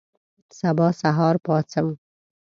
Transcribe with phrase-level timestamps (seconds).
[0.59, 1.87] سبا سهار پاڅم